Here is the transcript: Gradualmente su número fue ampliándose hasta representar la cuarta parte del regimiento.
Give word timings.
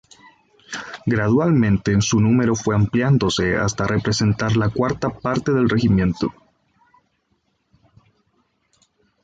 Gradualmente 1.05 2.01
su 2.01 2.19
número 2.19 2.55
fue 2.55 2.73
ampliándose 2.73 3.55
hasta 3.55 3.85
representar 3.85 4.57
la 4.57 4.67
cuarta 4.69 5.11
parte 5.11 5.51
del 5.51 5.69
regimiento. 5.69 6.33